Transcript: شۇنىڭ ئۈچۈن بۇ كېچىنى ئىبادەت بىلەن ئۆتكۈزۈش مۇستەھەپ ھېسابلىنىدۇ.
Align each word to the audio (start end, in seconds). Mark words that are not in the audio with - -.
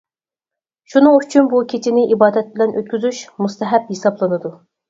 شۇنىڭ 0.93 1.17
ئۈچۈن 1.17 1.51
بۇ 1.51 1.59
كېچىنى 1.73 2.05
ئىبادەت 2.15 2.51
بىلەن 2.57 2.75
ئۆتكۈزۈش 2.81 3.23
مۇستەھەپ 3.45 3.93
ھېسابلىنىدۇ. 3.97 4.57